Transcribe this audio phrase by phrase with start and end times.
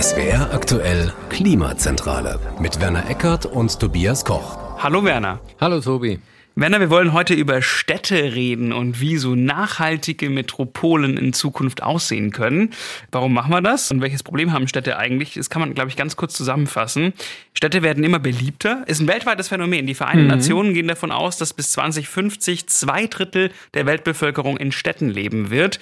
[0.00, 4.58] SWR aktuell Klimazentrale mit Werner Eckert und Tobias Koch.
[4.82, 5.40] Hallo Werner.
[5.60, 6.18] Hallo Tobi.
[6.56, 12.30] Werner, wir wollen heute über Städte reden und wie so nachhaltige Metropolen in Zukunft aussehen
[12.30, 12.70] können.
[13.12, 13.90] Warum machen wir das?
[13.90, 15.34] Und welches Problem haben Städte eigentlich?
[15.34, 17.12] Das kann man, glaube ich, ganz kurz zusammenfassen.
[17.52, 18.84] Städte werden immer beliebter.
[18.86, 19.86] Ist ein weltweites Phänomen.
[19.86, 20.30] Die Vereinten mhm.
[20.30, 25.78] Nationen gehen davon aus, dass bis 2050 zwei Drittel der Weltbevölkerung in Städten leben wird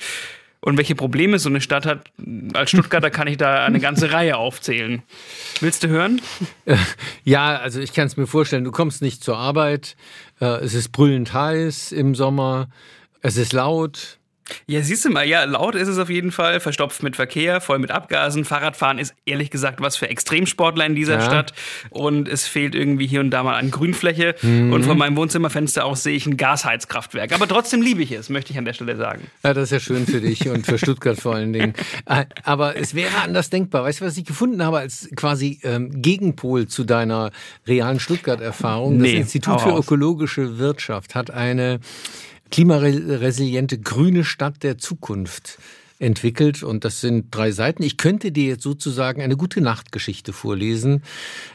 [0.64, 2.10] und welche Probleme so eine Stadt hat.
[2.54, 5.02] Als Stuttgarter kann ich da eine ganze Reihe aufzählen.
[5.60, 6.20] Willst du hören?
[7.24, 9.96] Ja, also ich kann es mir vorstellen, du kommst nicht zur Arbeit,
[10.40, 12.68] äh, es ist brüllend heiß im Sommer,
[13.22, 14.18] es ist laut,
[14.66, 17.78] ja, siehst du mal, ja, laut ist es auf jeden Fall, verstopft mit Verkehr, voll
[17.78, 18.44] mit Abgasen.
[18.44, 21.20] Fahrradfahren ist ehrlich gesagt was für Extremsportler in dieser ja.
[21.22, 21.54] Stadt.
[21.90, 24.34] Und es fehlt irgendwie hier und da mal an Grünfläche.
[24.42, 24.72] Mhm.
[24.72, 27.32] Und von meinem Wohnzimmerfenster aus sehe ich ein Gasheizkraftwerk.
[27.32, 29.22] Aber trotzdem liebe ich es, möchte ich an der Stelle sagen.
[29.42, 31.74] Ja, das ist ja schön für dich und für Stuttgart vor allen Dingen.
[32.06, 33.84] Äh, aber es wäre anders denkbar.
[33.84, 37.30] Weißt du, was ich gefunden habe als quasi ähm, Gegenpol zu deiner
[37.66, 38.98] realen Stuttgart-Erfahrung?
[38.98, 41.80] Das nee, Institut für ökologische Wirtschaft hat eine
[42.50, 45.58] klimaresiliente grüne Stadt der Zukunft
[45.98, 47.82] entwickelt und das sind drei Seiten.
[47.82, 51.02] Ich könnte dir jetzt sozusagen eine gute Nachtgeschichte vorlesen.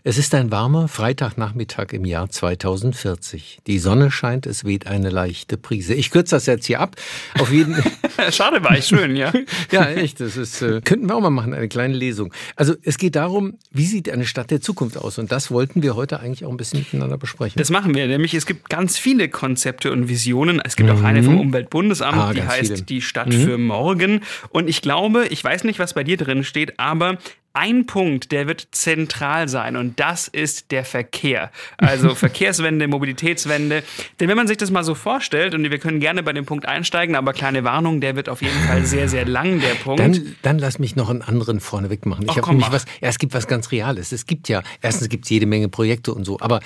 [0.03, 3.59] Es ist ein warmer Freitagnachmittag im Jahr 2040.
[3.67, 5.93] Die Sonne scheint, es weht eine leichte Prise.
[5.93, 6.95] Ich kürze das jetzt hier ab.
[7.37, 7.75] Auf jeden
[8.31, 9.31] Schade war ich schön, ja.
[9.71, 12.33] ja, echt, das ist äh, könnten wir auch mal machen, eine kleine Lesung.
[12.55, 15.95] Also, es geht darum, wie sieht eine Stadt der Zukunft aus und das wollten wir
[15.95, 17.57] heute eigentlich auch ein bisschen miteinander besprechen.
[17.57, 20.61] Das machen wir, nämlich es gibt ganz viele Konzepte und Visionen.
[20.63, 20.95] Es gibt mhm.
[20.95, 22.81] auch eine vom Umweltbundesamt, ah, die heißt viele.
[22.83, 23.43] die Stadt mhm.
[23.43, 27.17] für morgen und ich glaube, ich weiß nicht, was bei dir drin steht, aber
[27.53, 31.51] ein Punkt, der wird zentral sein und das ist der Verkehr.
[31.77, 33.83] Also Verkehrswende, Mobilitätswende.
[34.19, 36.67] Denn wenn man sich das mal so vorstellt, und wir können gerne bei dem Punkt
[36.67, 39.99] einsteigen, aber kleine Warnung, der wird auf jeden Fall sehr, sehr lang, der Punkt.
[39.99, 42.25] Dann, dann lass mich noch einen anderen vorneweg machen.
[42.29, 44.11] Ich habe nämlich was, ja, es gibt was ganz Reales.
[44.11, 46.59] Es gibt ja, erstens gibt es jede Menge Projekte und so, aber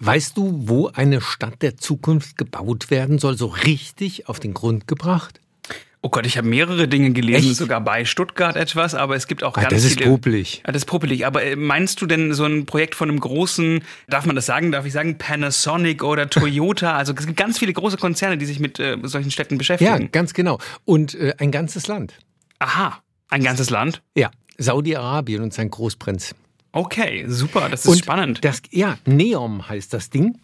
[0.00, 4.88] Weißt du, wo eine Stadt der Zukunft gebaut werden soll, so richtig auf den Grund
[4.88, 5.40] gebracht?
[6.04, 7.56] Oh Gott, ich habe mehrere Dinge gelesen, Echt?
[7.56, 9.94] sogar bei Stuttgart etwas, aber es gibt auch ah, ganz das viele.
[9.94, 10.62] Das ist popelig.
[10.66, 11.24] Ja, das ist popelig.
[11.24, 14.70] Aber äh, meinst du denn so ein Projekt von einem großen, darf man das sagen,
[14.70, 16.94] darf ich sagen, Panasonic oder Toyota?
[16.98, 20.02] also es gibt ganz viele große Konzerne, die sich mit äh, solchen Städten beschäftigen.
[20.02, 20.58] Ja, ganz genau.
[20.84, 22.12] Und äh, ein ganzes Land.
[22.58, 22.98] Aha,
[23.30, 24.02] ein ganzes Land?
[24.14, 26.34] Ja, Saudi-Arabien und sein Großprinz.
[26.72, 28.44] Okay, super, das ist und spannend.
[28.44, 30.36] Das, ja, Neom heißt das Ding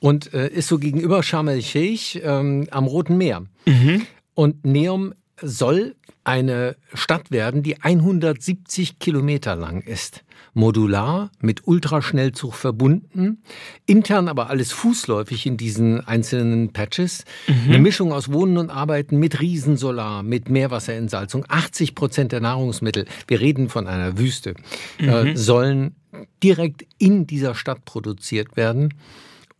[0.00, 3.42] und äh, ist so gegenüber Sharm el-Sheikh ähm, am Roten Meer.
[3.66, 4.06] Mhm.
[4.34, 10.24] Und Neom soll eine Stadt werden, die 170 Kilometer lang ist.
[10.54, 13.42] Modular, mit Ultraschnellzug verbunden,
[13.86, 17.24] intern aber alles fußläufig in diesen einzelnen Patches.
[17.48, 17.54] Mhm.
[17.68, 21.44] Eine Mischung aus Wohnen und Arbeiten mit Riesensolar, mit Meerwasserentsalzung.
[21.48, 24.54] 80 Prozent der Nahrungsmittel, wir reden von einer Wüste,
[24.98, 25.08] äh, mhm.
[25.08, 25.96] äh, sollen
[26.42, 28.94] direkt in dieser Stadt produziert werden.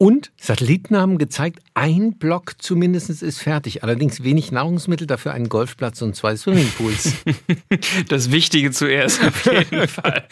[0.02, 3.84] Und Satelliten haben gezeigt, ein Block zumindest ist fertig.
[3.84, 7.14] Allerdings wenig Nahrungsmittel, dafür einen Golfplatz und zwei Swimmingpools.
[8.08, 10.26] Das Wichtige zuerst auf jeden Fall.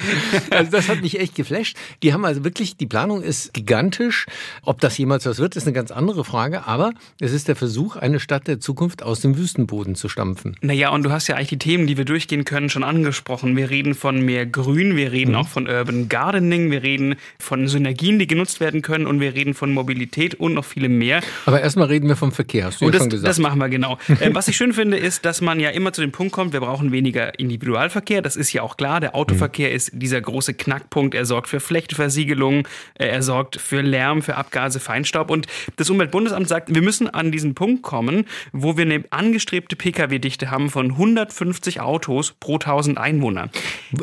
[0.50, 1.76] Also das hat mich echt geflasht.
[2.02, 4.26] Die haben also wirklich, die Planung ist gigantisch.
[4.62, 6.66] Ob das jemals was wird, ist eine ganz andere Frage.
[6.66, 10.56] Aber es ist der Versuch, eine Stadt der Zukunft aus dem Wüstenboden zu stampfen.
[10.60, 13.56] Naja, und du hast ja eigentlich die Themen, die wir durchgehen können, schon angesprochen.
[13.56, 15.36] Wir reden von mehr Grün, wir reden mhm.
[15.36, 19.54] auch von Urban Gardening, wir reden von Synergien, die genutzt werden können und wir reden
[19.59, 21.20] von Mobilität und noch viele mehr.
[21.46, 23.28] Aber erstmal reden wir vom Verkehr, hast du und ja das, schon gesagt.
[23.28, 23.98] Das machen wir genau.
[24.20, 26.60] ähm, was ich schön finde, ist, dass man ja immer zu dem Punkt kommt, wir
[26.60, 28.22] brauchen weniger Individualverkehr.
[28.22, 29.00] Das ist ja auch klar.
[29.00, 29.76] Der Autoverkehr mhm.
[29.76, 31.14] ist dieser große Knackpunkt.
[31.14, 35.30] Er sorgt für Flächenversiegelung, äh, er sorgt für Lärm, für Abgase, Feinstaub.
[35.30, 35.46] Und
[35.76, 40.70] das Umweltbundesamt sagt, wir müssen an diesen Punkt kommen, wo wir eine angestrebte Pkw-Dichte haben
[40.70, 43.50] von 150 Autos pro 1000 Einwohner.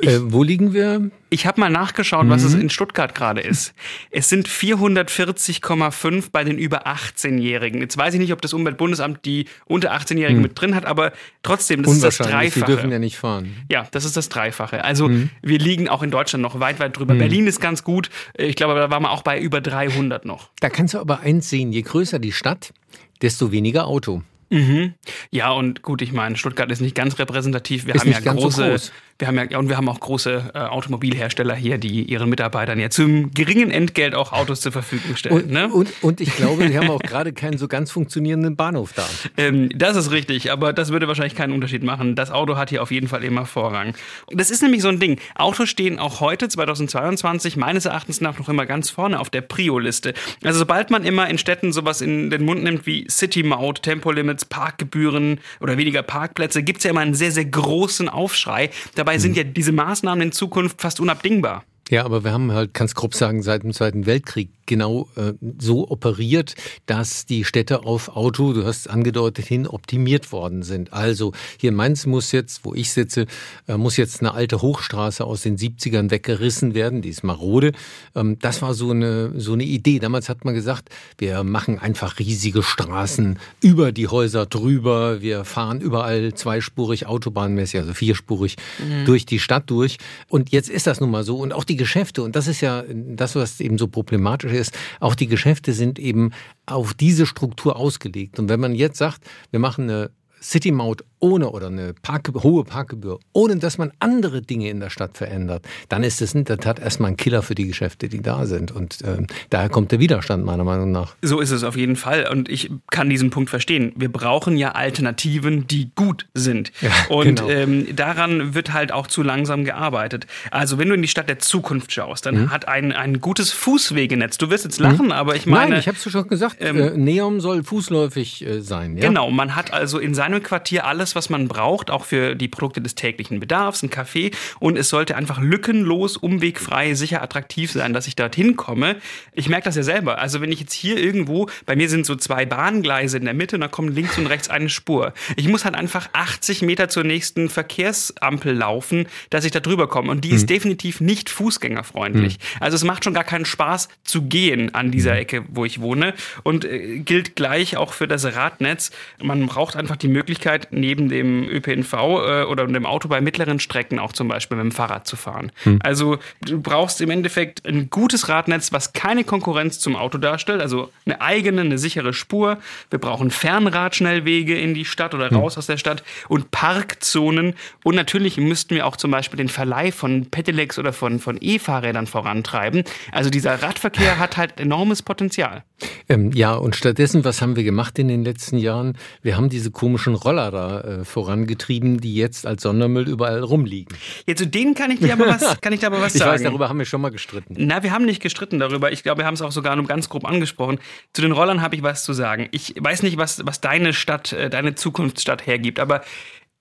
[0.02, 1.10] Ich, äh, wo liegen wir?
[1.30, 2.30] Ich habe mal nachgeschaut, mhm.
[2.30, 2.62] was es mhm.
[2.62, 3.74] in Stuttgart gerade ist.
[4.12, 7.82] Es sind 440,5 bei den über 18-Jährigen.
[7.82, 10.44] Jetzt weiß ich nicht, ob das Umweltbundesamt die unter 18-Jährigen mhm.
[10.44, 11.12] mit drin hat, aber
[11.44, 12.60] trotzdem, das ist das Dreifache.
[12.62, 13.56] Die dürfen ja nicht fahren.
[13.70, 14.84] Ja, das ist das Dreifache.
[14.84, 15.30] Also mhm.
[15.42, 17.14] wir liegen auch in Deutschland noch weit, weit drüber.
[17.14, 17.20] Mhm.
[17.20, 18.10] Berlin ist ganz gut.
[18.38, 20.50] Ich glaube, da waren wir auch bei über 300 noch.
[20.60, 22.74] Da kannst du aber eins sehen, je größer die Stadt,
[23.22, 24.24] desto weniger Auto.
[24.50, 24.94] Mhm.
[25.32, 27.86] Ja, und gut, ich meine, Stuttgart ist nicht ganz repräsentativ.
[27.86, 30.58] Wir ist haben ja große, so wir haben ja, und wir haben auch große äh,
[30.60, 35.36] Automobilhersteller hier, die ihren Mitarbeitern ja zum geringen Entgelt auch Autos zur Verfügung stellen.
[35.36, 35.70] Und, ne?
[35.70, 39.04] und, und ich glaube, die haben auch gerade keinen so ganz funktionierenden Bahnhof da.
[39.38, 42.16] Ähm, das ist richtig, aber das würde wahrscheinlich keinen Unterschied machen.
[42.16, 43.96] Das Auto hat hier auf jeden Fall immer Vorrang.
[44.30, 45.20] Das ist nämlich so ein Ding.
[45.36, 50.14] Autos stehen auch heute, 2022, meines Erachtens nach noch immer ganz vorne auf der Prio-Liste.
[50.44, 55.40] Also sobald man immer in Städten sowas in den Mund nimmt wie City-Maut, Tempolimits, Parkgebühren
[55.60, 58.70] oder weniger Parkplätze, gibt es ja immer einen sehr, sehr großen Aufschrei.
[58.96, 61.64] Dabei Dabei sind ja diese Maßnahmen in Zukunft fast unabdingbar.
[61.90, 65.90] Ja, aber wir haben halt, kannst grob sagen, seit dem Zweiten Weltkrieg genau äh, so
[65.90, 66.54] operiert,
[66.86, 70.94] dass die Städte auf Auto, du hast angedeutet, hin optimiert worden sind.
[70.94, 73.26] Also hier in Mainz muss jetzt, wo ich sitze,
[73.68, 77.72] äh, muss jetzt eine alte Hochstraße aus den 70ern weggerissen werden, die ist marode.
[78.16, 80.00] Ähm, das war so eine, so eine Idee.
[80.00, 85.82] Damals hat man gesagt, wir machen einfach riesige Straßen über die Häuser drüber, wir fahren
[85.82, 89.06] überall zweispurig, autobahnmäßig, also vierspurig mhm.
[89.06, 89.98] durch die Stadt durch.
[90.28, 91.38] Und jetzt ist das nun mal so.
[91.38, 94.57] Und auch die Geschäfte, und das ist ja das, was eben so problematisch ist,
[95.00, 96.32] auch die Geschäfte sind eben
[96.66, 98.40] auf diese Struktur ausgelegt.
[98.40, 99.22] Und wenn man jetzt sagt,
[99.52, 100.12] wir machen eine
[100.42, 105.18] City-Maut ohne oder eine Park, hohe Parkgebühr, ohne dass man andere Dinge in der Stadt
[105.18, 108.46] verändert, dann ist es in der Tat erstmal ein Killer für die Geschäfte, die da
[108.46, 108.72] sind.
[108.72, 111.16] Und äh, daher kommt der Widerstand meiner Meinung nach.
[111.22, 112.28] So ist es auf jeden Fall.
[112.30, 113.94] Und ich kann diesen Punkt verstehen.
[113.96, 116.72] Wir brauchen ja Alternativen, die gut sind.
[116.88, 117.50] Ja, und genau.
[117.50, 120.28] ähm, daran wird halt auch zu langsam gearbeitet.
[120.52, 122.52] Also wenn du in die Stadt der Zukunft schaust, dann mhm.
[122.52, 124.38] hat ein, ein gutes Fußwegenetz.
[124.38, 125.12] Du wirst jetzt lachen, mhm.
[125.12, 125.72] aber ich meine.
[125.72, 126.58] Nein, ich habe es schon gesagt.
[126.60, 128.96] Ähm, äh, Neom soll fußläufig äh, sein.
[128.96, 129.08] Ja?
[129.08, 132.82] Genau, man hat also in seinem Quartier alles, was man braucht, auch für die Produkte
[132.82, 134.34] des täglichen Bedarfs, ein Café.
[134.60, 138.98] Und es sollte einfach lückenlos, umwegfrei, sicher attraktiv sein, dass ich dorthin komme.
[139.34, 140.20] Ich merke das ja selber.
[140.20, 143.56] Also wenn ich jetzt hier irgendwo, bei mir sind so zwei Bahngleise in der Mitte
[143.56, 145.14] und da kommt links und rechts eine Spur.
[145.36, 150.12] Ich muss halt einfach 80 Meter zur nächsten Verkehrsampel laufen, dass ich da drüber komme.
[150.12, 150.48] Und die ist mhm.
[150.48, 152.38] definitiv nicht fußgängerfreundlich.
[152.38, 152.58] Mhm.
[152.60, 155.20] Also es macht schon gar keinen Spaß zu gehen an dieser mhm.
[155.20, 156.14] Ecke, wo ich wohne.
[156.44, 158.92] Und äh, gilt gleich auch für das Radnetz.
[159.22, 164.00] Man braucht einfach die Möglichkeit, neben dem ÖPNV äh, oder dem Auto bei mittleren Strecken
[164.00, 165.52] auch zum Beispiel mit dem Fahrrad zu fahren.
[165.64, 165.80] Hm.
[165.84, 170.90] Also du brauchst im Endeffekt ein gutes Radnetz, was keine Konkurrenz zum Auto darstellt, also
[171.06, 172.58] eine eigene, eine sichere Spur.
[172.90, 175.38] Wir brauchen Fernradschnellwege in die Stadt oder hm.
[175.38, 175.60] raus hm.
[175.60, 177.54] aus der Stadt und Parkzonen.
[177.84, 182.08] Und natürlich müssten wir auch zum Beispiel den Verleih von Pedelecs oder von, von E-Fahrrädern
[182.08, 182.84] vorantreiben.
[183.12, 185.64] Also dieser Radverkehr hat halt enormes Potenzial.
[186.10, 188.98] Ähm, ja, und stattdessen, was haben wir gemacht in den letzten Jahren?
[189.22, 193.98] Wir haben diese komischen Roller da äh, vorangetrieben, die jetzt als Sondermüll überall rumliegen.
[194.26, 196.36] Ja, zu denen kann ich dir aber was, kann ich dir aber was ich sagen.
[196.36, 197.56] Ich weiß, darüber haben wir schon mal gestritten.
[197.58, 198.92] Na, wir haben nicht gestritten darüber.
[198.92, 200.80] Ich glaube, wir haben es auch sogar nur ganz grob angesprochen.
[201.14, 202.48] Zu den Rollern habe ich was zu sagen.
[202.52, 206.02] Ich weiß nicht, was, was deine Stadt, äh, deine Zukunftsstadt hergibt, aber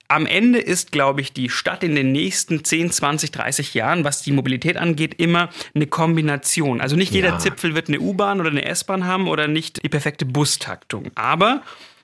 [0.07, 4.21] am Ende ist, glaube ich, die Stadt in den nächsten 10, 20, 30 Jahren, was
[4.21, 6.81] die Mobilität angeht, immer eine Kombination.
[6.81, 7.39] Also nicht jeder ja.
[7.39, 11.11] Zipfel wird eine U-Bahn oder eine S-Bahn haben oder nicht die perfekte Bustaktung.
[11.15, 11.61] Aber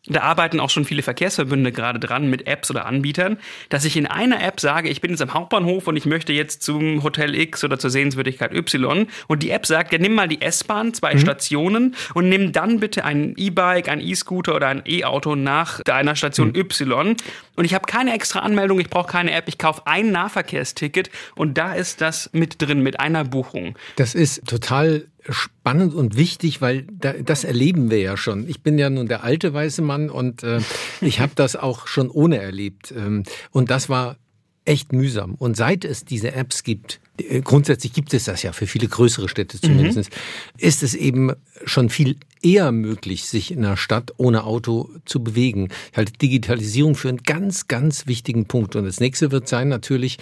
[0.07, 3.37] da arbeiten auch schon viele Verkehrsverbünde gerade dran mit Apps oder Anbietern,
[3.69, 6.61] dass ich in einer App sage, ich bin jetzt am Hauptbahnhof und ich möchte jetzt
[6.61, 10.41] zum Hotel X oder zur Sehenswürdigkeit Y und die App sagt, ja, nimm mal die
[10.41, 11.19] S-Bahn, zwei mhm.
[11.19, 16.49] Stationen und nimm dann bitte ein E-Bike, ein E-Scooter oder ein E-Auto nach deiner Station
[16.49, 16.55] mhm.
[16.55, 17.15] Y
[17.55, 21.57] und ich habe keine extra Anmeldung, ich brauche keine App, ich kaufe ein Nahverkehrsticket und
[21.57, 23.75] da ist das mit drin mit einer Buchung.
[23.95, 28.47] Das ist total spannend und wichtig, weil da, das erleben wir ja schon.
[28.49, 30.59] Ich bin ja nun der alte weiße Mann und äh,
[31.01, 32.93] ich habe das auch schon ohne erlebt.
[32.95, 34.17] Ähm, und das war
[34.65, 35.35] echt mühsam.
[35.35, 36.99] Und seit es diese Apps gibt,
[37.43, 40.15] grundsätzlich gibt es das ja für viele größere Städte zumindest, mhm.
[40.57, 41.31] ist es eben
[41.63, 45.69] schon viel eher möglich, sich in einer Stadt ohne Auto zu bewegen.
[45.91, 48.75] Ich halte Digitalisierung für einen ganz, ganz wichtigen Punkt.
[48.75, 50.17] Und das nächste wird sein natürlich,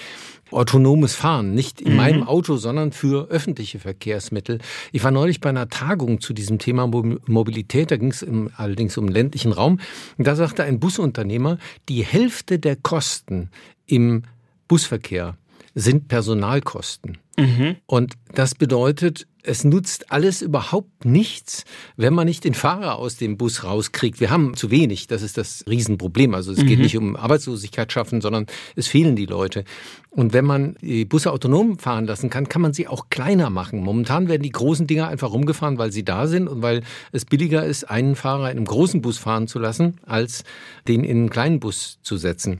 [0.51, 1.97] autonomes Fahren, nicht in mhm.
[1.97, 4.59] meinem Auto, sondern für öffentliche Verkehrsmittel.
[4.91, 8.25] Ich war neulich bei einer Tagung zu diesem Thema Mobilität, da ging es
[8.57, 9.79] allerdings um ländlichen Raum.
[10.17, 13.49] Und da sagte ein Busunternehmer, die Hälfte der Kosten
[13.85, 14.23] im
[14.67, 15.37] Busverkehr
[15.75, 17.17] sind Personalkosten.
[17.37, 17.77] Mhm.
[17.85, 21.65] Und das bedeutet, es nutzt alles überhaupt nichts,
[21.97, 24.19] wenn man nicht den Fahrer aus dem Bus rauskriegt.
[24.19, 26.35] Wir haben zu wenig, das ist das Riesenproblem.
[26.35, 26.67] Also es mhm.
[26.67, 29.63] geht nicht um Arbeitslosigkeit schaffen, sondern es fehlen die Leute.
[30.09, 33.81] Und wenn man die Busse autonom fahren lassen kann, kann man sie auch kleiner machen.
[33.81, 37.65] Momentan werden die großen Dinger einfach rumgefahren, weil sie da sind und weil es billiger
[37.65, 40.43] ist, einen Fahrer in einem großen Bus fahren zu lassen, als
[40.87, 42.59] den in einen kleinen Bus zu setzen.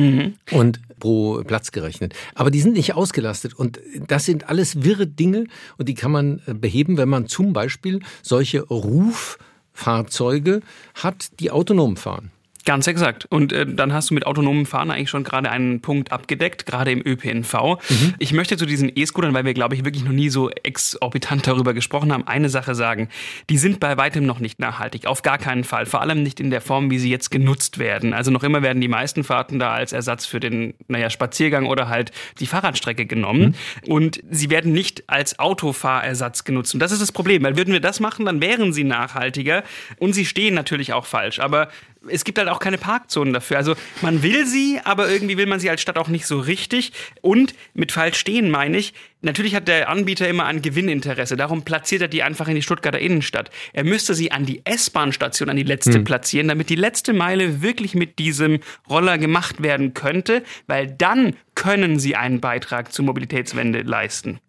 [0.00, 0.34] Mhm.
[0.50, 2.14] Und pro Platz gerechnet.
[2.34, 3.54] Aber die sind nicht ausgelastet.
[3.54, 5.46] Und das sind alles wirre Dinge
[5.78, 10.60] und die kann man äh, beheben, wenn man zum Beispiel solche Ruffahrzeuge
[10.94, 12.30] hat, die autonom fahren.
[12.64, 13.26] Ganz exakt.
[13.30, 16.92] Und äh, dann hast du mit autonomem Fahren eigentlich schon gerade einen Punkt abgedeckt, gerade
[16.92, 17.54] im ÖPNV.
[17.88, 18.14] Mhm.
[18.18, 21.72] Ich möchte zu diesen E-Scootern, weil wir, glaube ich, wirklich noch nie so exorbitant darüber
[21.72, 23.08] gesprochen haben, eine Sache sagen.
[23.48, 25.06] Die sind bei weitem noch nicht nachhaltig.
[25.06, 25.86] Auf gar keinen Fall.
[25.86, 28.12] Vor allem nicht in der Form, wie sie jetzt genutzt werden.
[28.12, 31.88] Also noch immer werden die meisten Fahrten da als Ersatz für den, naja, Spaziergang oder
[31.88, 33.56] halt die Fahrradstrecke genommen.
[33.86, 33.92] Mhm.
[33.92, 36.74] Und sie werden nicht als Autofahrersatz genutzt.
[36.74, 39.64] Und das ist das Problem, weil würden wir das machen, dann wären sie nachhaltiger.
[39.98, 41.40] Und sie stehen natürlich auch falsch.
[41.40, 41.68] Aber
[42.08, 43.58] es gibt halt auch keine Parkzonen dafür.
[43.58, 46.92] Also man will sie, aber irgendwie will man sie als Stadt auch nicht so richtig.
[47.20, 51.36] Und mit falsch stehen meine ich, natürlich hat der Anbieter immer ein Gewinninteresse.
[51.36, 53.50] Darum platziert er die einfach in die Stuttgarter Innenstadt.
[53.72, 56.04] Er müsste sie an die S-Bahn-Station, an die letzte hm.
[56.04, 61.98] platzieren, damit die letzte Meile wirklich mit diesem Roller gemacht werden könnte, weil dann können
[61.98, 64.40] sie einen Beitrag zur Mobilitätswende leisten.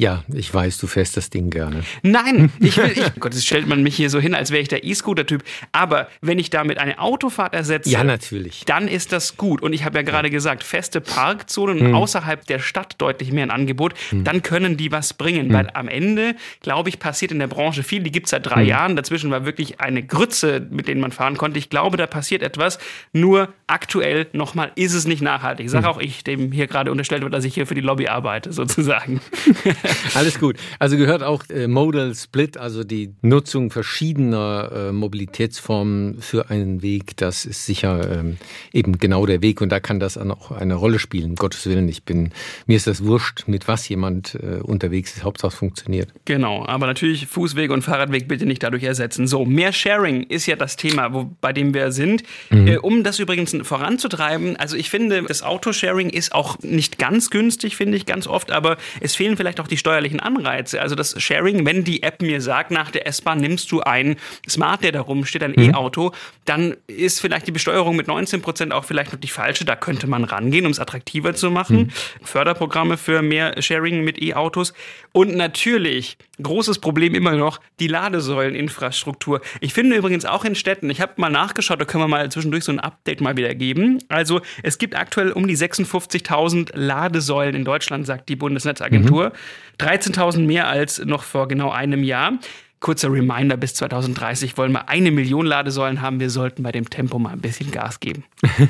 [0.00, 1.82] Ja, ich weiß, du fährst das Ding gerne.
[2.02, 4.68] Nein, ich will, ich, Gott, das stellt man mich hier so hin, als wäre ich
[4.68, 5.42] der E-Scooter-Typ.
[5.72, 8.64] Aber wenn ich damit eine Autofahrt ersetze, ja, natürlich.
[8.64, 9.60] dann ist das gut.
[9.60, 10.32] Und ich habe ja gerade ja.
[10.32, 11.94] gesagt, feste Parkzonen hm.
[11.94, 14.24] außerhalb der Stadt deutlich mehr ein Angebot, hm.
[14.24, 15.48] dann können die was bringen.
[15.48, 15.52] Hm.
[15.52, 18.02] Weil am Ende, glaube ich, passiert in der Branche viel.
[18.02, 18.68] Die gibt es seit drei hm.
[18.68, 18.96] Jahren.
[18.96, 21.58] Dazwischen war wirklich eine Grütze, mit denen man fahren konnte.
[21.58, 22.78] Ich glaube, da passiert etwas.
[23.12, 25.68] Nur aktuell nochmal ist es nicht nachhaltig.
[25.68, 25.90] Sag hm.
[25.90, 29.20] auch ich, dem hier gerade unterstellt wird, dass ich hier für die Lobby arbeite, sozusagen.
[30.14, 30.56] Alles gut.
[30.78, 37.16] Also gehört auch äh, Modal Split, also die Nutzung verschiedener äh, Mobilitätsformen für einen Weg.
[37.16, 38.38] Das ist sicher ähm,
[38.72, 41.30] eben genau der Weg und da kann das auch eine Rolle spielen.
[41.30, 42.30] Um Gottes Willen, ich bin,
[42.66, 45.24] mir ist das wurscht, mit was jemand äh, unterwegs ist.
[45.24, 46.08] Hauptsache es funktioniert.
[46.24, 49.26] Genau, aber natürlich Fußweg und Fahrradweg bitte nicht dadurch ersetzen.
[49.26, 52.22] So, mehr Sharing ist ja das Thema, wo, bei dem wir sind.
[52.50, 52.66] Mhm.
[52.66, 57.76] Äh, um das übrigens voranzutreiben, also ich finde, das Autosharing ist auch nicht ganz günstig,
[57.76, 60.80] finde ich ganz oft, aber es fehlen vielleicht auch die steuerlichen Anreize.
[60.80, 64.16] Also das Sharing, wenn die App mir sagt, nach der S-Bahn nimmst du ein
[64.48, 65.70] Smart, der da rumsteht, ein mhm.
[65.70, 66.12] E-Auto,
[66.44, 69.64] dann ist vielleicht die Besteuerung mit 19 Prozent auch vielleicht noch die falsche.
[69.64, 71.76] Da könnte man rangehen, um es attraktiver zu machen.
[71.76, 72.26] Mhm.
[72.26, 74.72] Förderprogramme für mehr Sharing mit E-Autos.
[75.12, 79.40] Und natürlich, großes Problem immer noch, die Ladesäuleninfrastruktur.
[79.60, 82.64] Ich finde übrigens auch in Städten, ich habe mal nachgeschaut, da können wir mal zwischendurch
[82.64, 83.98] so ein Update mal wieder geben.
[84.08, 89.30] Also es gibt aktuell um die 56.000 Ladesäulen in Deutschland, sagt die Bundesnetzagentur.
[89.30, 89.32] Mhm.
[89.80, 92.32] 13.000 mehr als noch vor genau einem Jahr.
[92.80, 96.18] Kurzer Reminder, bis 2030 wollen wir eine Million Ladesäulen haben.
[96.18, 98.24] Wir sollten bei dem Tempo mal ein bisschen Gas geben.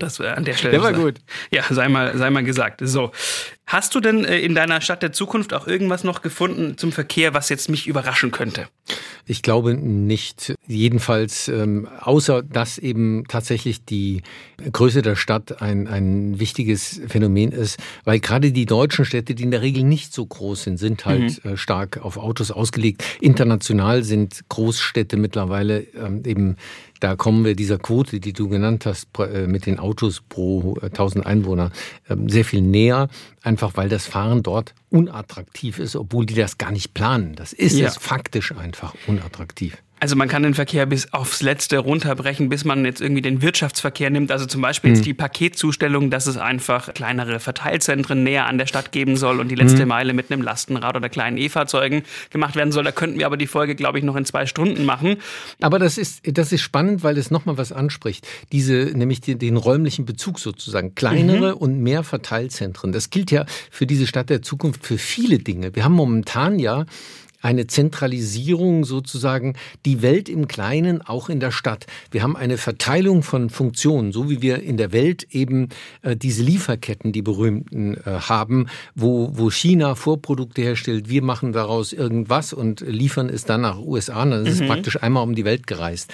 [0.00, 0.72] Das wäre an der Stelle.
[0.72, 1.16] Der war gut.
[1.50, 2.80] Ja, sei mal, sei mal gesagt.
[2.82, 3.12] So.
[3.70, 7.34] Hast du denn äh, in deiner Stadt der Zukunft auch irgendwas noch gefunden zum Verkehr,
[7.34, 8.66] was jetzt mich überraschen könnte?
[9.26, 10.54] Ich glaube nicht.
[10.66, 14.22] Jedenfalls, ähm, außer dass eben tatsächlich die
[14.72, 19.52] Größe der Stadt ein, ein wichtiges Phänomen ist, weil gerade die deutschen Städte, die in
[19.52, 21.52] der Regel nicht so groß sind, sind halt mhm.
[21.52, 23.04] äh, stark auf Autos ausgelegt.
[23.20, 26.56] International sind Großstädte mittlerweile ähm, eben
[27.00, 31.24] da kommen wir dieser Quote, die du genannt hast, äh, mit den Autos pro 1000
[31.24, 31.72] äh, Einwohner
[32.08, 33.08] ähm, sehr viel näher,
[33.60, 37.34] einfach weil das Fahren dort unattraktiv ist, obwohl die das gar nicht planen.
[37.34, 37.88] Das ist ja.
[37.88, 39.76] es faktisch einfach unattraktiv.
[40.00, 44.08] Also man kann den Verkehr bis aufs Letzte runterbrechen, bis man jetzt irgendwie den Wirtschaftsverkehr
[44.08, 44.32] nimmt.
[44.32, 44.96] Also zum Beispiel mhm.
[44.96, 45.10] jetzt hm.
[45.10, 49.54] die Paketzustellung, dass es einfach kleinere Verteilzentren näher an der Stadt geben soll und die
[49.54, 49.88] letzte mhm.
[49.88, 52.82] Meile mit einem Lastenrad oder kleinen E-Fahrzeugen gemacht werden soll.
[52.82, 55.16] Da könnten wir aber die Folge, glaube ich, noch in zwei Stunden machen.
[55.60, 58.26] Aber das ist, das ist spannend, weil es nochmal was anspricht.
[58.52, 60.94] Diese, nämlich den, den räumlichen Bezug sozusagen.
[60.94, 61.58] Kleinere mhm.
[61.58, 62.92] und mehr Verteilzentren.
[62.92, 65.76] Das gilt ja für diese Stadt der Zukunft für viele Dinge.
[65.76, 66.86] Wir haben momentan ja
[67.40, 69.54] eine Zentralisierung sozusagen,
[69.84, 71.86] die Welt im Kleinen auch in der Stadt.
[72.10, 75.68] Wir haben eine Verteilung von Funktionen, so wie wir in der Welt eben
[76.02, 81.92] äh, diese Lieferketten, die berühmten, äh, haben, wo, wo China Vorprodukte herstellt, wir machen daraus
[81.92, 84.62] irgendwas und liefern es dann nach USA, dann ist mhm.
[84.62, 86.12] es praktisch einmal um die Welt gereist.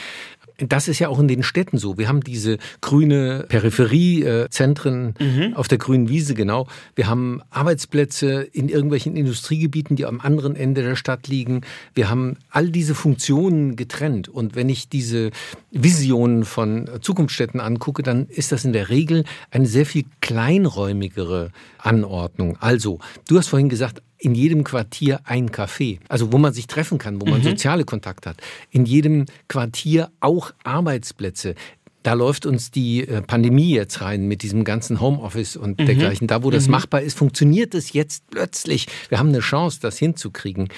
[0.58, 1.98] Das ist ja auch in den Städten so.
[1.98, 5.54] Wir haben diese grüne Peripheriezentren mhm.
[5.54, 6.66] auf der grünen Wiese, genau.
[6.94, 11.60] Wir haben Arbeitsplätze in irgendwelchen Industriegebieten, die am anderen Ende der Stadt liegen.
[11.94, 14.28] Wir haben all diese Funktionen getrennt.
[14.28, 15.30] Und wenn ich diese
[15.70, 22.56] Visionen von Zukunftsstädten angucke, dann ist das in der Regel eine sehr viel kleinräumigere Anordnung.
[22.60, 22.98] Also,
[23.28, 27.20] du hast vorhin gesagt, in jedem Quartier ein Café, also wo man sich treffen kann,
[27.20, 27.44] wo man mhm.
[27.44, 28.38] soziale Kontakte hat.
[28.70, 31.54] In jedem Quartier auch Arbeitsplätze.
[32.02, 35.86] Da läuft uns die äh, Pandemie jetzt rein mit diesem ganzen Homeoffice und mhm.
[35.86, 36.28] dergleichen.
[36.28, 36.72] Da, wo das mhm.
[36.72, 38.86] machbar ist, funktioniert es jetzt plötzlich.
[39.08, 40.68] Wir haben eine Chance, das hinzukriegen.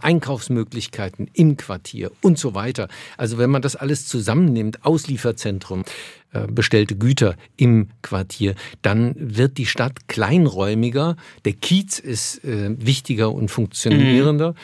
[0.00, 2.88] Einkaufsmöglichkeiten im Quartier und so weiter.
[3.16, 5.84] Also wenn man das alles zusammennimmt, Auslieferzentrum,
[6.32, 13.32] äh, bestellte Güter im Quartier, dann wird die Stadt kleinräumiger, der Kiez ist äh, wichtiger
[13.32, 14.52] und funktionierender.
[14.52, 14.56] Mhm.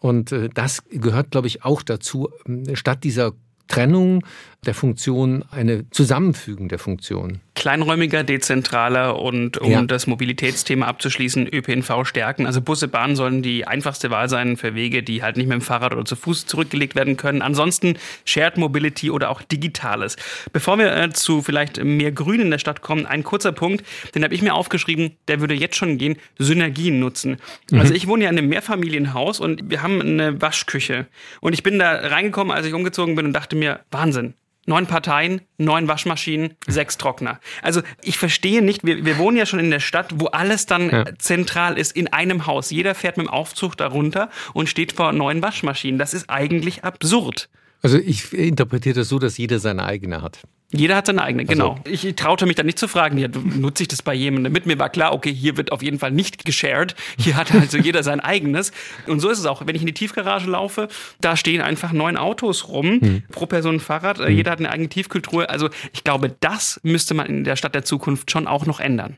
[0.00, 2.30] Und äh, das gehört, glaube ich, auch dazu,
[2.74, 3.32] statt dieser
[3.68, 4.24] Trennung
[4.66, 9.82] der Funktion eine Zusammenfügen der Funktionen kleinräumiger, dezentraler und um ja.
[9.82, 12.46] das Mobilitätsthema abzuschließen, ÖPNV stärken.
[12.46, 15.60] Also Busse, Bahn sollen die einfachste Wahl sein für Wege, die halt nicht mit dem
[15.60, 17.42] Fahrrad oder zu Fuß zurückgelegt werden können.
[17.42, 20.16] Ansonsten Shared Mobility oder auch Digitales.
[20.52, 23.84] Bevor wir äh, zu vielleicht mehr Grün in der Stadt kommen, ein kurzer Punkt,
[24.14, 27.38] den habe ich mir aufgeschrieben, der würde jetzt schon gehen, Synergien nutzen.
[27.72, 27.80] Mhm.
[27.80, 31.06] Also ich wohne ja in einem Mehrfamilienhaus und wir haben eine Waschküche.
[31.40, 34.34] Und ich bin da reingekommen, als ich umgezogen bin und dachte mir, Wahnsinn,
[34.68, 37.40] neun Parteien, neun Waschmaschinen, sechs Trockner.
[37.62, 40.90] Also ich verstehe nicht, wir, wir wohnen ja schon in der Stadt, wo alles dann
[40.90, 41.04] ja.
[41.18, 42.70] zentral ist, in einem Haus.
[42.70, 45.98] Jeder fährt mit dem Aufzug darunter und steht vor neun Waschmaschinen.
[45.98, 47.48] Das ist eigentlich absurd.
[47.82, 50.40] Also ich interpretiere das so, dass jeder seine eigene hat.
[50.70, 51.80] Jeder hat seine eigene, genau.
[51.84, 54.66] Also, ich traute mich dann nicht zu fragen, ja, nutze ich das bei jemandem mit?
[54.66, 56.94] Mir war klar, okay, hier wird auf jeden Fall nicht geshared.
[57.18, 58.72] Hier hat also jeder sein eigenes.
[59.06, 59.66] Und so ist es auch.
[59.66, 60.88] Wenn ich in die Tiefgarage laufe,
[61.22, 63.22] da stehen einfach neun Autos rum, hm.
[63.32, 64.18] pro Person ein Fahrrad.
[64.18, 64.28] Hm.
[64.28, 65.48] Jeder hat eine eigene Tiefkühltruhe.
[65.48, 69.16] Also ich glaube, das müsste man in der Stadt der Zukunft schon auch noch ändern.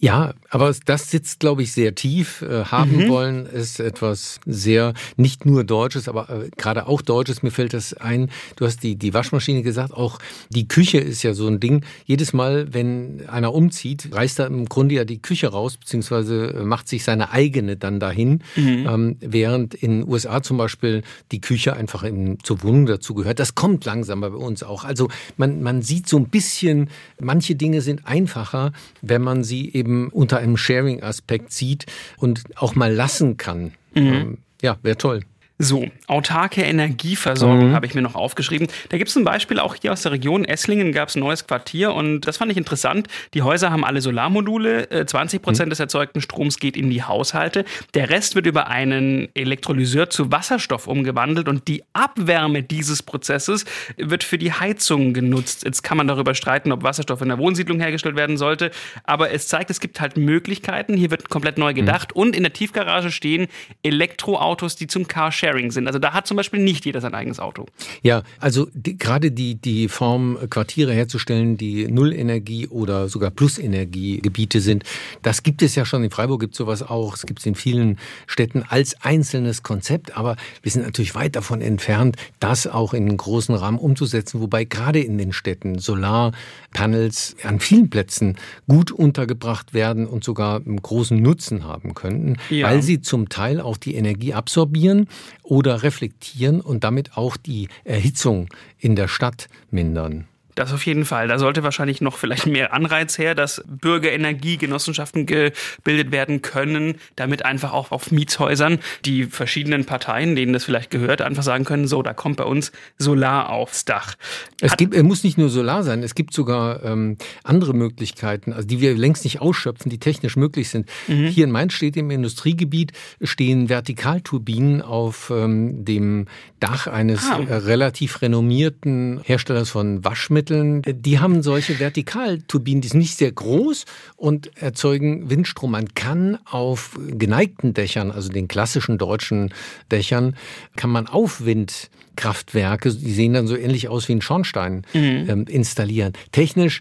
[0.00, 2.42] Ja, aber das sitzt, glaube ich, sehr tief.
[2.42, 3.08] Äh, haben mhm.
[3.08, 7.42] wollen ist etwas sehr, nicht nur Deutsches, aber äh, gerade auch Deutsches.
[7.42, 8.30] Mir fällt das ein.
[8.54, 9.92] Du hast die, die Waschmaschine gesagt.
[9.92, 11.84] Auch die Küche ist ja so ein Ding.
[12.06, 16.62] Jedes Mal, wenn einer umzieht, reißt er im Grunde ja die Küche raus, beziehungsweise äh,
[16.62, 18.44] macht sich seine eigene dann dahin.
[18.54, 18.86] Mhm.
[18.88, 21.02] Ähm, während in den USA zum Beispiel
[21.32, 23.40] die Küche einfach in, zur Wohnung dazu gehört.
[23.40, 24.84] Das kommt langsam bei uns auch.
[24.84, 26.88] Also man, man sieht so ein bisschen,
[27.20, 31.86] manche Dinge sind einfacher, wenn man sie eben eben unter einem Sharing-Aspekt sieht
[32.18, 33.72] und auch mal lassen kann.
[33.94, 34.06] Mhm.
[34.06, 35.20] Ähm, ja, wäre toll.
[35.60, 37.74] So, autarke Energieversorgung mhm.
[37.74, 38.68] habe ich mir noch aufgeschrieben.
[38.90, 41.48] Da gibt es ein Beispiel auch hier aus der Region Esslingen gab es ein neues
[41.48, 43.08] Quartier und das fand ich interessant.
[43.34, 45.70] Die Häuser haben alle Solarmodule, 20 äh, Prozent mhm.
[45.70, 47.64] des erzeugten Stroms geht in die Haushalte.
[47.94, 53.64] Der Rest wird über einen Elektrolyseur zu Wasserstoff umgewandelt und die Abwärme dieses Prozesses
[53.96, 55.64] wird für die Heizung genutzt.
[55.64, 58.70] Jetzt kann man darüber streiten, ob Wasserstoff in der Wohnsiedlung hergestellt werden sollte,
[59.02, 60.96] aber es zeigt, es gibt halt Möglichkeiten.
[60.96, 61.76] Hier wird komplett neu mhm.
[61.76, 62.22] gedacht mhm.
[62.22, 63.48] und in der Tiefgarage stehen
[63.82, 65.86] Elektroautos, die zum Carsharing Sharing sind.
[65.86, 67.66] Also da hat zum Beispiel nicht jeder sein eigenes Auto.
[68.02, 74.84] Ja, also die, gerade die, die Form, Quartiere herzustellen, die Nullenergie oder sogar Plusenergiegebiete sind,
[75.22, 76.04] das gibt es ja schon.
[76.04, 77.14] In Freiburg gibt es sowas auch.
[77.14, 80.16] Es gibt es in vielen Städten als einzelnes Konzept.
[80.16, 84.40] Aber wir sind natürlich weit davon entfernt, das auch in großen Rahmen umzusetzen.
[84.40, 88.36] Wobei gerade in den Städten Solarpanels an vielen Plätzen
[88.68, 92.66] gut untergebracht werden und sogar einen großen Nutzen haben könnten, ja.
[92.66, 95.08] weil sie zum Teil auch die Energie absorbieren
[95.48, 100.28] oder reflektieren und damit auch die Erhitzung in der Stadt mindern.
[100.58, 101.28] Das auf jeden Fall.
[101.28, 107.72] Da sollte wahrscheinlich noch vielleicht mehr Anreiz her, dass Bürgerenergiegenossenschaften gebildet werden können, damit einfach
[107.72, 112.12] auch auf Mietshäusern die verschiedenen Parteien, denen das vielleicht gehört, einfach sagen können, so, da
[112.12, 114.16] kommt bei uns Solar aufs Dach.
[114.60, 118.66] Es gibt, es muss nicht nur Solar sein, es gibt sogar ähm, andere Möglichkeiten, also
[118.66, 120.88] die wir längst nicht ausschöpfen, die technisch möglich sind.
[121.06, 121.28] Mhm.
[121.28, 122.90] Hier in Mainz steht im Industriegebiet
[123.22, 126.26] stehen Vertikalturbinen auf ähm, dem
[126.58, 127.38] Dach eines ah.
[127.48, 133.32] äh, relativ renommierten Herstellers von Waschmitteln Mitteln, die haben solche Vertikalturbinen, die sind nicht sehr
[133.32, 133.84] groß
[134.16, 135.72] und erzeugen Windstrom.
[135.72, 139.52] Man kann auf geneigten Dächern, also den klassischen deutschen
[139.90, 140.36] Dächern,
[140.76, 145.26] kann man Aufwindkraftwerke, die sehen dann so ähnlich aus wie ein Schornstein, mhm.
[145.28, 146.12] ähm, installieren.
[146.32, 146.80] Technisch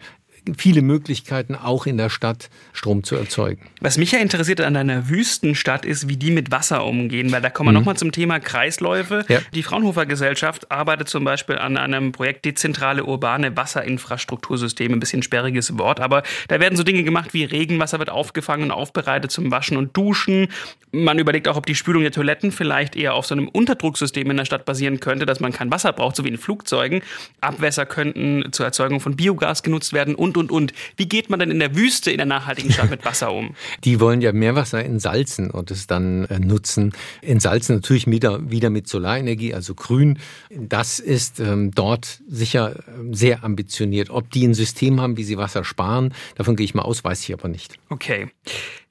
[0.56, 3.62] viele Möglichkeiten, auch in der Stadt Strom zu erzeugen.
[3.82, 7.50] Was mich ja interessiert an einer Wüstenstadt ist, wie die mit Wasser umgehen, weil da
[7.50, 7.80] kommen wir mhm.
[7.80, 9.26] nochmal zum Thema Kreisläufe.
[9.28, 9.40] Ja.
[9.54, 15.78] Die Fraunhofer Gesellschaft arbeitet zum Beispiel an einem Projekt dezentrale urbane Wasserinfrastruktursysteme, ein bisschen sperriges
[15.78, 19.78] Wort, aber da werden so Dinge gemacht wie Regenwasser wird aufgefangen und aufbereitet zum Waschen
[19.78, 20.48] und Duschen.
[20.92, 24.38] Man überlegt auch, ob die Spülung der Toiletten vielleicht eher auf so einem Unterdrucksystem in
[24.38, 27.02] der Stadt basieren könnte, dass man kein Wasser braucht, so wie in Flugzeugen.
[27.42, 31.52] Abwässer könnten zur Erzeugung von Biogas genutzt werden und und, und, Wie geht man denn
[31.52, 33.56] in der Wüste in der nachhaltigen Stadt mit Wasser um?
[33.84, 36.94] Die wollen ja Meerwasser entsalzen und es dann äh, nutzen.
[37.22, 40.20] Entsalzen natürlich wieder, wieder mit Solarenergie, also grün.
[40.50, 44.10] Das ist ähm, dort sicher ähm, sehr ambitioniert.
[44.10, 47.24] Ob die ein System haben, wie sie Wasser sparen, davon gehe ich mal aus, weiß
[47.24, 47.76] ich aber nicht.
[47.90, 48.28] Okay.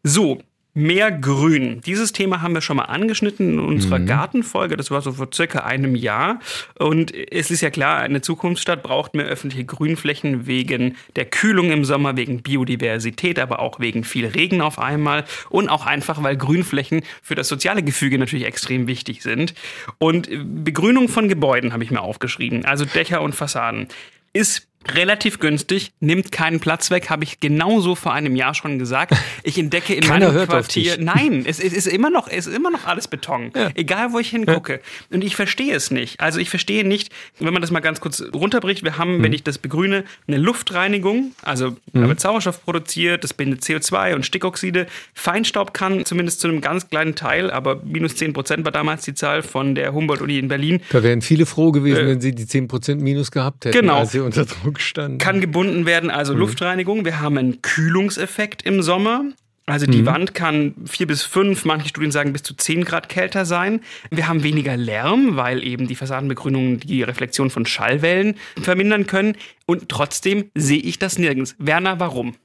[0.02, 0.40] So,
[0.78, 1.80] Mehr Grün.
[1.86, 4.04] Dieses Thema haben wir schon mal angeschnitten in unserer mhm.
[4.04, 4.76] Gartenfolge.
[4.76, 6.38] Das war so vor circa einem Jahr.
[6.78, 11.86] Und es ist ja klar, eine Zukunftsstadt braucht mehr öffentliche Grünflächen wegen der Kühlung im
[11.86, 15.24] Sommer, wegen Biodiversität, aber auch wegen viel Regen auf einmal.
[15.48, 19.54] Und auch einfach, weil Grünflächen für das soziale Gefüge natürlich extrem wichtig sind.
[19.96, 20.28] Und
[20.62, 22.66] Begrünung von Gebäuden habe ich mir aufgeschrieben.
[22.66, 23.88] Also Dächer und Fassaden.
[24.34, 29.14] Ist relativ günstig, nimmt keinen Platz weg, habe ich genauso vor einem Jahr schon gesagt.
[29.42, 32.86] Ich entdecke in meinem Quartier, nein, es, es, ist immer noch, es ist immer noch
[32.86, 33.70] alles Beton, ja.
[33.74, 34.74] egal wo ich hingucke.
[34.74, 35.16] Ja.
[35.16, 36.20] Und ich verstehe es nicht.
[36.20, 39.22] Also ich verstehe nicht, wenn man das mal ganz kurz runterbricht, wir haben, mhm.
[39.22, 41.76] wenn ich das begrüne, eine Luftreinigung, also mhm.
[41.92, 44.86] da wird Sauerstoff produziert, das bindet CO2 und Stickoxide.
[45.14, 49.14] Feinstaub kann zumindest zu einem ganz kleinen Teil, aber minus 10 Prozent war damals die
[49.14, 50.80] Zahl von der Humboldt-Uni in Berlin.
[50.90, 54.00] Da wären viele froh gewesen, äh, wenn sie die 10 Prozent minus gehabt hätten, genau.
[54.00, 55.18] als sie unter Druck standen.
[55.18, 56.40] Kann gebunden werden, also mhm.
[56.40, 57.04] Luftreinigung.
[57.04, 59.24] Wir haben einen Kühlungseffekt im Sommer.
[59.68, 60.06] Also die mhm.
[60.06, 63.80] Wand kann vier bis fünf, manche Studien sagen bis zu zehn Grad kälter sein.
[64.10, 69.36] Wir haben weniger Lärm, weil eben die Fassadenbegrünungen die Reflexion von Schallwellen vermindern können.
[69.66, 71.56] Und trotzdem sehe ich das nirgends.
[71.58, 72.36] Werner, warum?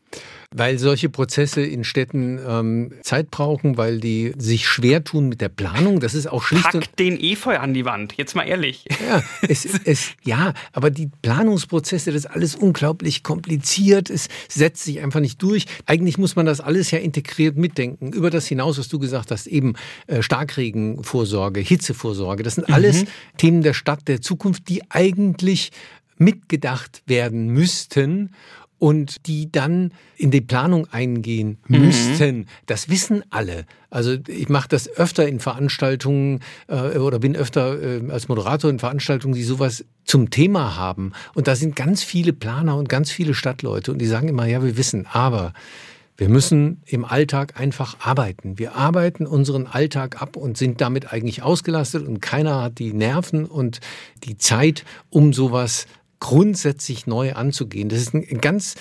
[0.54, 5.48] Weil solche Prozesse in Städten ähm, Zeit brauchen, weil die sich schwer tun mit der
[5.48, 6.02] Planung.
[6.02, 6.66] Das ist auch schlicht.
[6.66, 8.86] Pack den Efeu an die Wand, jetzt mal ehrlich.
[9.08, 14.10] Ja, es, es, ja, aber die Planungsprozesse, das ist alles unglaublich kompliziert.
[14.10, 15.68] Es setzt sich einfach nicht durch.
[15.86, 18.12] Eigentlich muss man das alles ja integriert mitdenken.
[18.12, 19.76] Über das hinaus, was du gesagt hast, eben
[20.08, 22.44] äh, Starkregenvorsorge, Hitzevorsorge.
[22.44, 22.74] Das sind mhm.
[22.74, 23.06] alles
[23.38, 25.72] Themen der Stadt der Zukunft, die eigentlich
[26.18, 28.32] mitgedacht werden müssten
[28.82, 31.82] und die dann in die Planung eingehen mhm.
[31.82, 32.38] müssten.
[32.38, 32.46] Mhm.
[32.66, 33.66] Das wissen alle.
[33.92, 38.80] Also ich mache das öfter in Veranstaltungen äh, oder bin öfter äh, als Moderator in
[38.80, 41.14] Veranstaltungen, die sowas zum Thema haben.
[41.36, 44.64] Und da sind ganz viele Planer und ganz viele Stadtleute und die sagen immer, ja,
[44.64, 45.54] wir wissen, aber
[46.18, 48.58] wir müssen im Alltag einfach arbeiten.
[48.58, 53.46] Wir arbeiten unseren Alltag ab und sind damit eigentlich ausgelastet und keiner hat die Nerven
[53.46, 53.80] und
[54.24, 55.86] die Zeit, um sowas
[56.22, 57.90] grundsätzlich neu anzugehen.
[57.90, 58.76] Das ist ein ganz,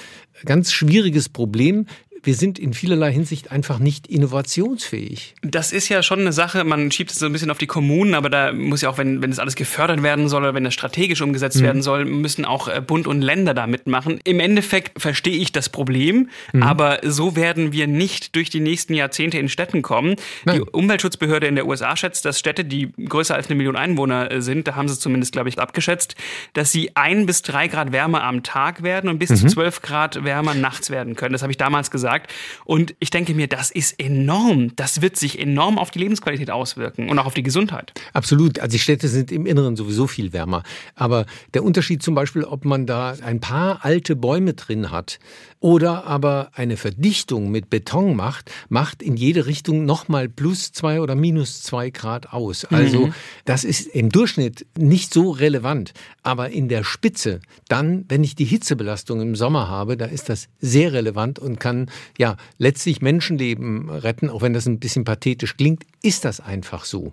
[0.44, 1.86] ganz schwieriges Problem
[2.22, 5.34] wir sind in vielerlei Hinsicht einfach nicht innovationsfähig.
[5.42, 8.14] Das ist ja schon eine Sache, man schiebt es so ein bisschen auf die Kommunen,
[8.14, 10.74] aber da muss ja auch, wenn, wenn das alles gefördert werden soll oder wenn das
[10.74, 11.64] strategisch umgesetzt mhm.
[11.64, 14.20] werden soll, müssen auch äh, Bund und Länder da mitmachen.
[14.24, 16.62] Im Endeffekt verstehe ich das Problem, mhm.
[16.62, 20.16] aber so werden wir nicht durch die nächsten Jahrzehnte in Städten kommen.
[20.44, 20.56] Nein.
[20.56, 24.42] Die Umweltschutzbehörde in der USA schätzt, dass Städte, die größer als eine Million Einwohner äh,
[24.42, 26.16] sind, da haben sie es zumindest, glaube ich, abgeschätzt,
[26.52, 29.36] dass sie ein bis drei Grad wärmer am Tag werden und bis mhm.
[29.36, 31.32] zu zwölf Grad wärmer nachts werden können.
[31.32, 32.32] Das habe ich damals gesagt gesagt.
[32.64, 34.74] Und ich denke mir, das ist enorm.
[34.76, 37.92] Das wird sich enorm auf die Lebensqualität auswirken und auch auf die Gesundheit.
[38.12, 38.58] Absolut.
[38.58, 40.62] Also die Städte sind im Inneren sowieso viel wärmer.
[40.94, 45.18] Aber der Unterschied zum Beispiel, ob man da ein paar alte Bäume drin hat
[45.60, 51.14] oder aber eine Verdichtung mit Beton macht, macht in jede Richtung nochmal plus zwei oder
[51.14, 52.64] minus zwei Grad aus.
[52.64, 53.14] Also mhm.
[53.44, 55.92] das ist im Durchschnitt nicht so relevant.
[56.22, 60.48] Aber in der Spitze, dann, wenn ich die Hitzebelastung im Sommer habe, da ist das
[60.60, 65.84] sehr relevant und kann ja letztlich Menschenleben retten, auch wenn das ein bisschen pathetisch klingt,
[66.02, 67.12] ist das einfach so.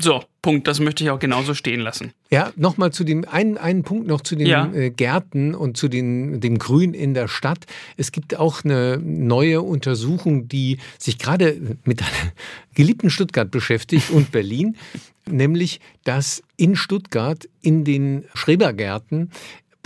[0.00, 0.68] So, Punkt.
[0.68, 2.12] Das möchte ich auch genauso stehen lassen.
[2.30, 4.72] Ja, nochmal zu dem, einen, einen Punkt noch zu den ja.
[4.72, 7.66] Äh, Gärten und zu den, dem Grün in der Stadt.
[7.96, 12.02] Es gibt auch eine neue Untersuchung, die sich gerade mit
[12.74, 14.76] geliebten Stuttgart beschäftigt und Berlin.
[15.30, 19.30] nämlich, dass in Stuttgart in den Schrebergärten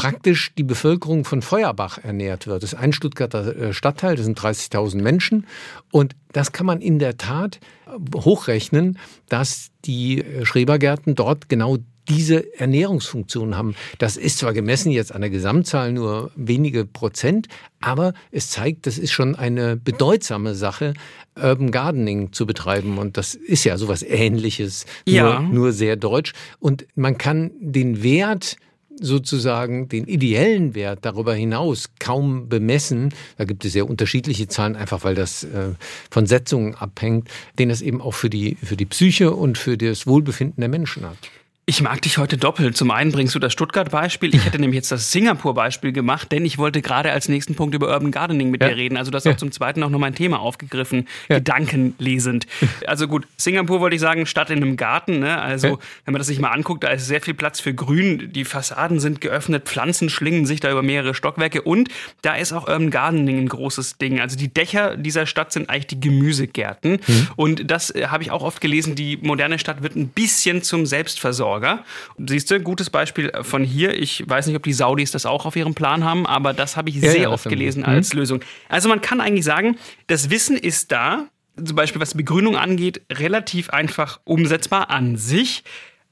[0.02, 2.62] praktisch die Bevölkerung von Feuerbach ernährt wird.
[2.62, 5.46] Das ist ein Stuttgarter äh, Stadtteil, das sind 30.000 Menschen.
[5.90, 11.78] Und das kann man in der Tat äh, hochrechnen, dass die äh, Schrebergärten dort genau
[12.08, 13.74] diese Ernährungsfunktion haben.
[13.98, 17.46] Das ist zwar gemessen jetzt an der Gesamtzahl nur wenige Prozent,
[17.80, 20.94] aber es zeigt, das ist schon eine bedeutsame Sache,
[21.36, 22.98] Urban Gardening zu betreiben.
[22.98, 25.40] Und das ist ja sowas Ähnliches, ja.
[25.40, 26.32] nur, nur sehr deutsch.
[26.58, 28.56] Und man kann den Wert
[29.00, 33.14] sozusagen den ideellen Wert darüber hinaus kaum bemessen.
[33.38, 35.70] Da gibt es sehr unterschiedliche Zahlen, einfach weil das äh,
[36.10, 37.28] von Setzungen abhängt,
[37.58, 41.04] den es eben auch für die, für die Psyche und für das Wohlbefinden der Menschen
[41.04, 41.18] hat.
[41.64, 42.76] Ich mag dich heute doppelt.
[42.76, 44.34] Zum einen bringst du das Stuttgart-Beispiel.
[44.34, 47.86] Ich hätte nämlich jetzt das Singapur-Beispiel gemacht, denn ich wollte gerade als nächsten Punkt über
[47.86, 48.68] Urban Gardening mit ja.
[48.68, 48.96] dir reden.
[48.96, 49.32] Also du hast ja.
[49.32, 51.38] auch zum zweiten auch noch mein Thema aufgegriffen, ja.
[51.38, 52.46] gedankenlesend.
[52.86, 55.20] Also gut, Singapur wollte ich sagen, Stadt in einem Garten.
[55.20, 55.40] Ne?
[55.40, 58.32] Also wenn man das sich mal anguckt, da ist sehr viel Platz für Grün.
[58.32, 61.90] Die Fassaden sind geöffnet, Pflanzen schlingen sich da über mehrere Stockwerke und
[62.22, 64.20] da ist auch Urban Gardening ein großes Ding.
[64.20, 66.98] Also die Dächer dieser Stadt sind eigentlich die Gemüsegärten.
[67.06, 67.28] Mhm.
[67.36, 70.84] Und das äh, habe ich auch oft gelesen, die moderne Stadt wird ein bisschen zum
[70.84, 71.52] Selbstversorger.
[71.62, 71.84] Versorger.
[72.18, 73.98] Siehst du, gutes Beispiel von hier.
[73.98, 76.90] Ich weiß nicht, ob die Saudis das auch auf ihrem Plan haben, aber das habe
[76.90, 78.20] ich ja, sehr ja, oft gelesen als mhm.
[78.20, 78.40] Lösung.
[78.68, 79.76] Also man kann eigentlich sagen,
[80.08, 81.26] das Wissen ist da,
[81.62, 85.62] zum Beispiel was die Begrünung angeht, relativ einfach umsetzbar an sich.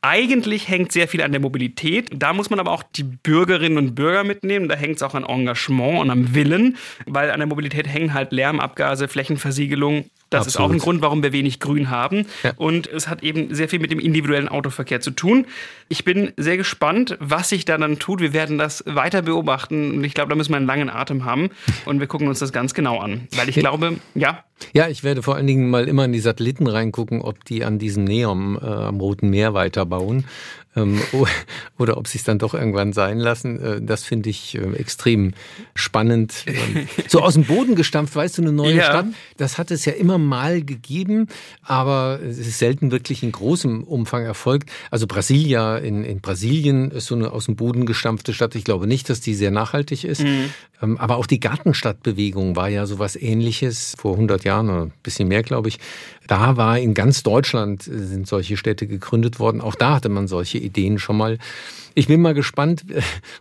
[0.03, 2.09] Eigentlich hängt sehr viel an der Mobilität.
[2.15, 4.67] Da muss man aber auch die Bürgerinnen und Bürger mitnehmen.
[4.67, 8.33] Da hängt es auch an Engagement und am Willen, weil an der Mobilität hängen halt
[8.33, 10.55] Lärmabgase, Flächenversiegelung das Absolut.
[10.55, 12.27] ist auch ein Grund, warum wir wenig Grün haben.
[12.45, 12.53] Ja.
[12.57, 15.45] Und es hat eben sehr viel mit dem individuellen Autoverkehr zu tun.
[15.88, 18.21] Ich bin sehr gespannt, was sich da dann tut.
[18.21, 19.90] Wir werden das weiter beobachten.
[19.90, 21.51] Und ich glaube, da müssen wir einen langen Atem haben.
[21.85, 23.27] Und wir gucken uns das ganz genau an.
[23.35, 24.45] Weil ich glaube, ja.
[24.73, 27.79] Ja, ich werde vor allen Dingen mal immer in die Satelliten reingucken, ob die an
[27.79, 30.27] diesem Neom äh, am Roten Meer weiterbauen.
[30.81, 31.01] Äh, ähm,
[31.79, 33.61] oder ob sie es dann doch irgendwann sein lassen.
[33.61, 35.33] Äh, das finde ich äh, extrem
[35.75, 36.45] spannend.
[37.09, 38.85] so aus dem Boden gestampft, weißt du, eine neue ja.
[38.85, 41.29] Stadt, das hat es ja immer mal gegeben,
[41.62, 44.71] aber es ist selten wirklich in großem Umfang erfolgt.
[44.90, 48.55] Also Brasilia in, in Brasilien ist so eine aus dem Boden gestampfte Stadt.
[48.55, 50.23] Ich glaube nicht, dass die sehr nachhaltig ist.
[50.23, 50.51] Mhm.
[50.83, 55.29] Ähm, aber auch die Gartenstadtbewegung war ja sowas ähnliches vor 100 Jahren oder ein bisschen
[55.29, 55.79] mehr, glaube ich.
[56.31, 59.61] Da war in ganz Deutschland äh, sind solche Städte gegründet worden.
[59.61, 61.38] Auch da hatte man solche Ideen schon mal.
[61.97, 62.85] Ich bin mal gespannt,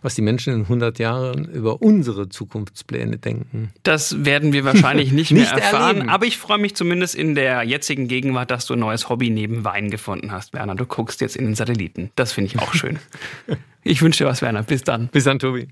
[0.02, 3.70] was die Menschen in 100 Jahren über unsere Zukunftspläne denken.
[3.84, 5.98] Das werden wir wahrscheinlich nicht, nicht mehr erfahren.
[5.98, 6.10] Erleben.
[6.10, 9.64] Aber ich freue mich zumindest in der jetzigen Gegenwart, dass du ein neues Hobby neben
[9.64, 10.74] Wein gefunden hast, Werner.
[10.74, 12.10] Du guckst jetzt in den Satelliten.
[12.16, 12.98] Das finde ich auch schön.
[13.82, 14.62] Ich wünsche dir was, Werner.
[14.62, 15.08] Bis dann.
[15.08, 15.68] Bis dann, Tobi.